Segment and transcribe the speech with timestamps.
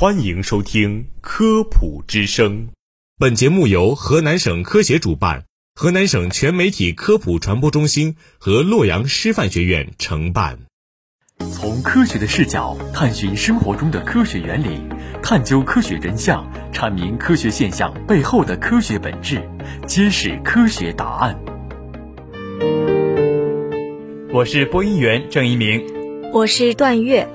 [0.00, 2.68] 欢迎收听《科普之声》，
[3.18, 10.60] 本节目由河南省科协主办，河南省全媒体科普传播中心和洛阳师范学院承办。
[11.52, 14.80] 从科学的视角探寻生活中的科学原理，
[15.22, 19.46] 探究科学真相，阐明科学现象背后的科学本质，
[19.86, 21.38] 揭示科学答案。
[24.32, 25.84] 我是播音员郑一鸣，
[26.32, 27.28] 我是段月。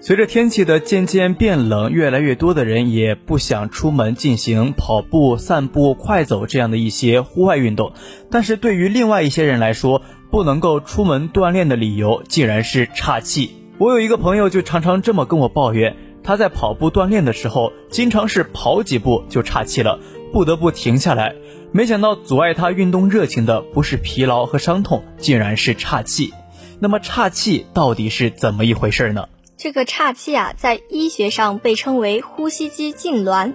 [0.00, 7.92] 随着天气的渐渐变冷，越来越多的人也不想出门进行跑步、散步、快走这样的一些户外运动。
[8.30, 10.00] 但是对于另外一些人来说，
[10.30, 13.50] 不能够出门锻炼的理由竟然是岔气。
[13.76, 19.98] 我有一个朋友就常常这么跟我抱怨，他在跑步锻炼的时候，经常是跑几步就岔气了，
[20.32, 21.34] 不得不停下来。
[21.72, 26.32] 没想到阻碍他运动热情的不是疲劳和伤痛，竟然是岔气。
[26.78, 29.26] 那么岔气到底是怎么一回事呢？
[29.58, 33.54] 这个岔气啊，在医学上被称为呼吸肌痉挛，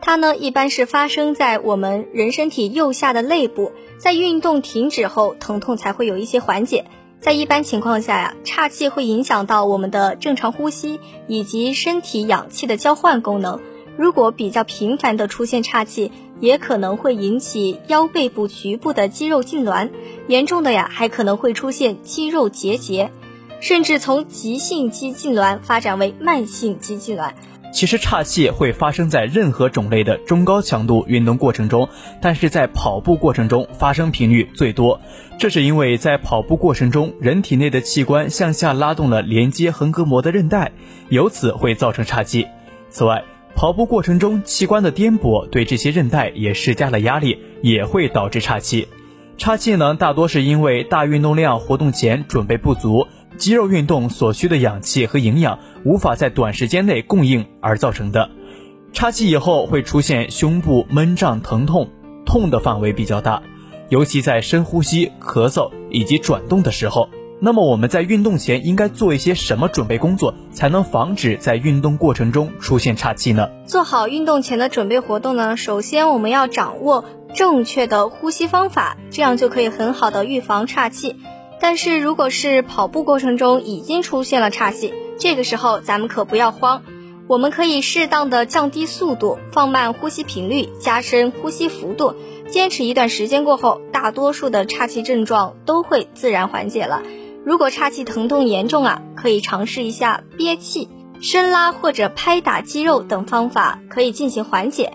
[0.00, 6.86] 它呢一般是发生在我们人身体右下的肋部，在运动停止后，疼痛才会有一些缓解。
[7.20, 10.98] 在一般情况下呀，岔气会影响到我们的正常呼吸
[11.28, 13.60] 以及身体氧气的交换功能。
[13.96, 19.90] 如果比较频繁的出现岔气，也可能会引起腰背部局部的肌肉痉挛，
[20.26, 23.12] 严重的呀还可能会出现肌肉结节。
[23.60, 27.32] 甚至从急性肌痉挛发展为慢性肌痉挛。
[27.72, 31.88] 其实岔气会发生在任何种类的中高强度运动过程中，
[32.22, 35.00] 但是在跑步过程中发生频率最多。
[35.40, 40.70] 这是因为在跑步过程中，人体内的器官向下拉动了连接横膈膜的韧带，
[41.08, 42.46] 由此会造成岔气。
[42.90, 43.24] 此外，
[43.56, 48.86] 跑步过程中器官的颠簸对这些韧带也施加了压力，也会导致岔气。
[49.36, 53.08] 岔气呢，大多是因为大运动量活动前准备不足。
[53.38, 58.30] 肌肉运动所需的氧气和营养无法在短时间内供应而造成的。
[58.92, 61.90] 岔气以后会出现胸部闷胀、疼痛，
[62.24, 63.42] 痛的范围比较大，
[63.88, 67.08] 尤其在深呼吸、咳嗽以及转动的时候。
[67.40, 73.50] 那么我们在运动前应该做一些什么准备工作，才能防止在运动过程中出现岔气呢？
[73.66, 77.04] 做好运动前的准备活动呢，首先我们要掌握
[77.34, 81.16] 正确的呼吸方法，这样就可以很好的预防岔气。
[81.66, 86.82] 但是，如果是跑步过程中已经出现了岔气，这个时候咱们可不要慌，
[87.26, 92.16] 我们可以适当的降低速度，放慢呼吸频率，加深呼吸幅度，
[92.50, 97.02] 坚持一段时间过后，大多数的岔气症状都会自然缓解了。
[97.46, 100.90] 如果岔气疼痛严重啊，可以尝试一下憋气、
[101.22, 104.92] 深拉或者拍打肌肉等方法，可以进行缓解。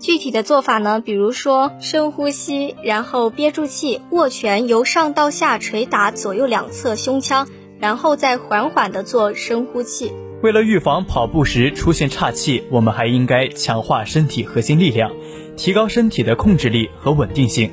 [0.00, 7.46] 具体的做法呢，比如说深呼吸，然后憋住气，握拳由上到下捶打左右两侧胸腔，
[7.78, 10.10] 然后再缓缓的做深呼气。
[10.42, 15.12] 为了预防跑步时出现岔气，我们还应该强化身体核心力量，
[15.54, 17.70] 提高身体的控制力和稳定性。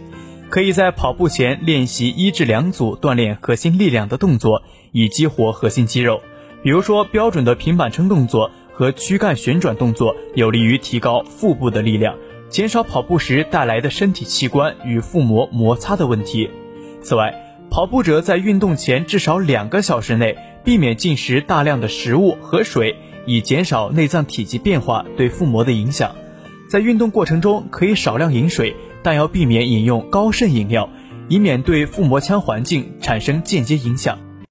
[0.50, 6.20] 可以在跑步前练习一至两组锻炼核心力量的动作，以激活核心肌肉，
[6.62, 8.52] 比如说标准的平板撑动作。
[8.78, 12.16] 和躯干旋转动作有利于提高腹部的力量，
[12.48, 16.48] 减少跑步时带来的身体器官与腹膜摩擦的问题。
[17.02, 17.34] 此外，
[17.72, 22.96] 跑步者在运动前至少两个小时内避免进食大量的食物和水，
[23.26, 26.14] 以减少内脏体积变化对腹膜的影响。
[26.70, 30.88] 在运动过程中可以少量饮水，但要避免饮用高渗饮料，
[31.30, 34.20] 以免对腹膜腔环境产生间接影响。